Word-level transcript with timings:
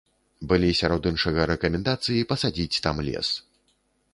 Былі 0.53 0.69
сярод 0.79 1.03
іншага 1.11 1.45
рэкамендацыі 1.51 2.27
пасадзіць 2.33 2.81
там 2.87 2.95
лес. 3.11 3.27